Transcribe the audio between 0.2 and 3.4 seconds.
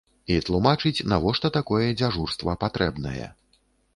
І тлумачыць, навошта такое дзяжурства патрэбнае.